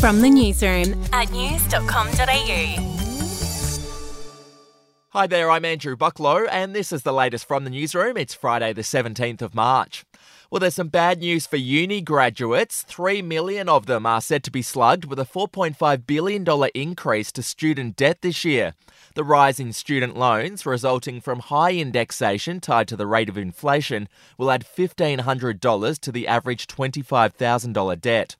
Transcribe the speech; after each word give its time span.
From 0.00 0.20
the 0.20 0.30
newsroom 0.30 1.02
at 1.12 1.32
news.com.au. 1.32 2.94
Hi 5.08 5.26
there, 5.26 5.50
I'm 5.50 5.64
Andrew 5.64 5.96
Bucklow, 5.96 6.46
and 6.52 6.72
this 6.72 6.92
is 6.92 7.02
the 7.02 7.12
latest 7.12 7.48
from 7.48 7.64
the 7.64 7.70
newsroom. 7.70 8.16
It's 8.16 8.32
Friday, 8.32 8.72
the 8.72 8.82
17th 8.82 9.42
of 9.42 9.56
March. 9.56 10.04
Well, 10.52 10.60
there's 10.60 10.76
some 10.76 10.86
bad 10.86 11.18
news 11.18 11.48
for 11.48 11.56
uni 11.56 12.00
graduates. 12.00 12.82
Three 12.82 13.22
million 13.22 13.68
of 13.68 13.86
them 13.86 14.06
are 14.06 14.20
said 14.20 14.44
to 14.44 14.52
be 14.52 14.62
slugged 14.62 15.04
with 15.04 15.18
a 15.18 15.24
$4.5 15.24 16.06
billion 16.06 16.46
increase 16.76 17.32
to 17.32 17.42
student 17.42 17.96
debt 17.96 18.22
this 18.22 18.44
year. 18.44 18.74
The 19.14 19.24
rise 19.24 19.58
in 19.58 19.72
student 19.72 20.16
loans, 20.16 20.64
resulting 20.64 21.20
from 21.20 21.40
high 21.40 21.72
indexation 21.72 22.60
tied 22.60 22.86
to 22.86 22.96
the 22.96 23.08
rate 23.08 23.28
of 23.28 23.36
inflation, 23.36 24.08
will 24.38 24.52
add 24.52 24.64
$1,500 24.64 25.98
to 25.98 26.12
the 26.12 26.28
average 26.28 26.68
$25,000 26.68 28.00
debt. 28.00 28.36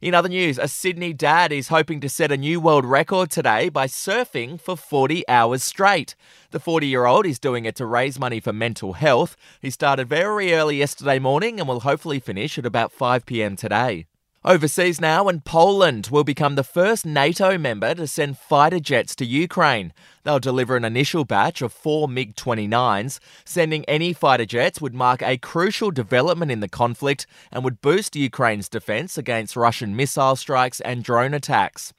In 0.00 0.14
other 0.14 0.30
news, 0.30 0.56
a 0.56 0.66
Sydney 0.66 1.12
dad 1.12 1.52
is 1.52 1.68
hoping 1.68 2.00
to 2.00 2.08
set 2.08 2.32
a 2.32 2.38
new 2.38 2.58
world 2.58 2.86
record 2.86 3.30
today 3.30 3.68
by 3.68 3.86
surfing 3.86 4.58
for 4.58 4.74
40 4.74 5.28
hours 5.28 5.62
straight. 5.62 6.14
The 6.52 6.58
40 6.58 6.86
year 6.86 7.04
old 7.04 7.26
is 7.26 7.38
doing 7.38 7.66
it 7.66 7.76
to 7.76 7.84
raise 7.84 8.18
money 8.18 8.40
for 8.40 8.50
mental 8.50 8.94
health. 8.94 9.36
He 9.60 9.68
started 9.68 10.08
very 10.08 10.54
early 10.54 10.78
yesterday 10.78 11.18
morning 11.18 11.60
and 11.60 11.68
will 11.68 11.80
hopefully 11.80 12.18
finish 12.18 12.56
at 12.56 12.64
about 12.64 12.92
5 12.92 13.26
pm 13.26 13.56
today. 13.56 14.06
Overseas 14.42 15.02
now, 15.02 15.28
and 15.28 15.44
Poland 15.44 16.08
will 16.10 16.24
become 16.24 16.54
the 16.54 16.64
first 16.64 17.04
NATO 17.04 17.58
member 17.58 17.94
to 17.94 18.06
send 18.06 18.38
fighter 18.38 18.80
jets 18.80 19.14
to 19.16 19.26
Ukraine. 19.26 19.92
They'll 20.24 20.38
deliver 20.38 20.76
an 20.76 20.84
initial 20.86 21.26
batch 21.26 21.60
of 21.60 21.74
four 21.74 22.08
MiG 22.08 22.36
29s. 22.36 23.20
Sending 23.44 23.84
any 23.84 24.14
fighter 24.14 24.46
jets 24.46 24.80
would 24.80 24.94
mark 24.94 25.20
a 25.20 25.36
crucial 25.36 25.90
development 25.90 26.50
in 26.50 26.60
the 26.60 26.70
conflict 26.70 27.26
and 27.52 27.64
would 27.64 27.82
boost 27.82 28.16
Ukraine's 28.16 28.70
defense 28.70 29.18
against 29.18 29.56
Russian 29.56 29.94
missile 29.94 30.36
strikes 30.36 30.80
and 30.80 31.04
drone 31.04 31.34
attacks. 31.34 31.92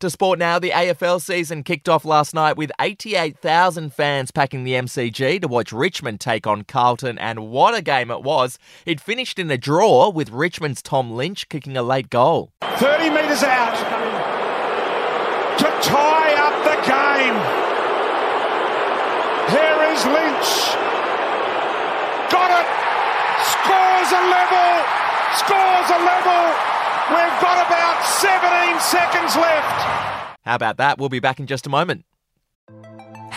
To 0.00 0.10
sport 0.10 0.38
now, 0.38 0.60
the 0.60 0.70
AFL 0.70 1.20
season 1.20 1.64
kicked 1.64 1.88
off 1.88 2.04
last 2.04 2.32
night 2.32 2.56
with 2.56 2.70
88,000 2.80 3.92
fans 3.92 4.30
packing 4.30 4.62
the 4.62 4.74
MCG 4.74 5.40
to 5.42 5.48
watch 5.48 5.72
Richmond 5.72 6.20
take 6.20 6.46
on 6.46 6.62
Carlton, 6.62 7.18
and 7.18 7.48
what 7.48 7.74
a 7.74 7.82
game 7.82 8.08
it 8.12 8.22
was. 8.22 8.60
It 8.86 9.00
finished 9.00 9.40
in 9.40 9.50
a 9.50 9.58
draw 9.58 10.08
with 10.08 10.30
Richmond's 10.30 10.82
Tom 10.82 11.10
Lynch 11.10 11.48
kicking 11.48 11.76
a 11.76 11.82
late 11.82 12.10
goal. 12.10 12.52
30 12.62 13.10
metres 13.10 13.42
out 13.42 13.74
to 15.58 15.64
tie 15.82 16.34
up 16.46 16.54
the 16.62 16.78
game. 16.86 17.34
Here 19.50 19.82
is 19.90 20.06
Lynch. 20.06 20.78
Got 22.30 22.54
it. 22.54 22.68
Scores 23.50 24.10
a 24.14 24.22
level. 24.30 24.70
Scores 25.34 25.90
a 25.90 25.98
level. 26.06 26.67
We've 27.10 27.40
got 27.40 27.66
about 27.66 28.04
17 28.04 28.80
seconds 28.80 29.36
left. 29.36 30.36
How 30.44 30.54
about 30.54 30.76
that? 30.76 30.98
We'll 30.98 31.08
be 31.08 31.20
back 31.20 31.40
in 31.40 31.46
just 31.46 31.66
a 31.66 31.70
moment. 31.70 32.04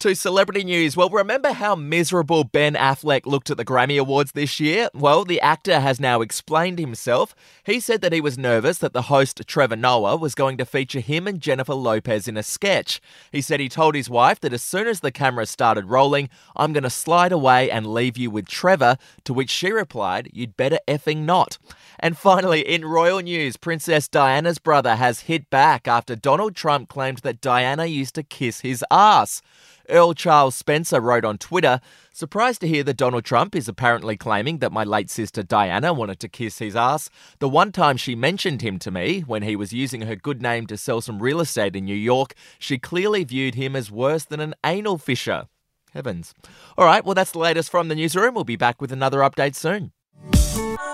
To 0.00 0.14
celebrity 0.14 0.64
news. 0.64 0.98
Well, 0.98 1.08
remember 1.08 1.52
how 1.52 1.74
miserable 1.74 2.44
Ben 2.44 2.74
Affleck 2.74 3.24
looked 3.24 3.48
at 3.48 3.56
the 3.56 3.64
Grammy 3.64 3.98
Awards 3.98 4.32
this 4.32 4.60
year? 4.60 4.90
Well, 4.92 5.24
the 5.24 5.40
actor 5.40 5.80
has 5.80 5.98
now 5.98 6.20
explained 6.20 6.78
himself. 6.78 7.34
He 7.64 7.80
said 7.80 8.02
that 8.02 8.12
he 8.12 8.20
was 8.20 8.36
nervous 8.36 8.76
that 8.78 8.92
the 8.92 9.02
host, 9.02 9.40
Trevor 9.46 9.76
Noah, 9.76 10.16
was 10.16 10.34
going 10.34 10.58
to 10.58 10.66
feature 10.66 11.00
him 11.00 11.26
and 11.26 11.40
Jennifer 11.40 11.72
Lopez 11.72 12.28
in 12.28 12.36
a 12.36 12.42
sketch. 12.42 13.00
He 13.32 13.40
said 13.40 13.60
he 13.60 13.68
told 13.70 13.94
his 13.94 14.10
wife 14.10 14.40
that 14.40 14.52
as 14.52 14.62
soon 14.62 14.88
as 14.88 15.00
the 15.00 15.10
camera 15.12 15.46
started 15.46 15.86
rolling, 15.86 16.28
I'm 16.54 16.74
going 16.74 16.82
to 16.82 16.90
slide 16.90 17.32
away 17.32 17.70
and 17.70 17.86
leave 17.86 18.18
you 18.18 18.30
with 18.30 18.46
Trevor, 18.46 18.98
to 19.24 19.32
which 19.32 19.48
she 19.48 19.72
replied, 19.72 20.28
You'd 20.34 20.56
better 20.56 20.80
effing 20.86 21.24
not. 21.24 21.56
And 21.98 22.18
finally, 22.18 22.60
in 22.60 22.84
royal 22.84 23.20
news, 23.20 23.56
Princess 23.56 24.06
Diana's 24.08 24.58
brother 24.58 24.96
has 24.96 25.20
hit 25.20 25.48
back 25.48 25.88
after 25.88 26.14
Donald 26.14 26.54
Trump 26.54 26.90
claimed 26.90 27.18
that 27.18 27.40
Diana 27.40 27.86
used 27.86 28.16
to 28.16 28.22
kiss 28.22 28.60
his 28.60 28.84
ass. 28.90 29.40
Earl 29.88 30.14
Charles 30.14 30.54
Spencer 30.54 31.00
wrote 31.00 31.24
on 31.24 31.38
Twitter, 31.38 31.80
surprised 32.12 32.60
to 32.60 32.68
hear 32.68 32.82
that 32.84 32.96
Donald 32.96 33.24
Trump 33.24 33.54
is 33.54 33.68
apparently 33.68 34.16
claiming 34.16 34.58
that 34.58 34.72
my 34.72 34.84
late 34.84 35.10
sister 35.10 35.42
Diana 35.42 35.92
wanted 35.92 36.20
to 36.20 36.28
kiss 36.28 36.58
his 36.58 36.76
ass. 36.76 37.10
The 37.38 37.48
one 37.48 37.72
time 37.72 37.96
she 37.96 38.14
mentioned 38.14 38.62
him 38.62 38.78
to 38.80 38.90
me, 38.90 39.20
when 39.20 39.42
he 39.42 39.56
was 39.56 39.72
using 39.72 40.02
her 40.02 40.16
good 40.16 40.40
name 40.40 40.66
to 40.68 40.76
sell 40.76 41.00
some 41.00 41.22
real 41.22 41.40
estate 41.40 41.76
in 41.76 41.84
New 41.84 41.94
York, 41.94 42.34
she 42.58 42.78
clearly 42.78 43.24
viewed 43.24 43.54
him 43.54 43.76
as 43.76 43.90
worse 43.90 44.24
than 44.24 44.40
an 44.40 44.54
anal 44.64 44.98
fissure. 44.98 45.48
Heavens. 45.92 46.34
All 46.76 46.84
right, 46.84 47.04
well, 47.04 47.14
that's 47.14 47.32
the 47.32 47.38
latest 47.38 47.70
from 47.70 47.88
the 47.88 47.94
newsroom. 47.94 48.34
We'll 48.34 48.44
be 48.44 48.56
back 48.56 48.80
with 48.80 48.92
another 48.92 49.18
update 49.20 49.54
soon. 49.54 49.92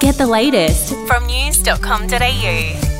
Get 0.00 0.16
the 0.16 0.26
latest 0.26 0.94
from 1.06 1.26
news.com.au. 1.26 2.99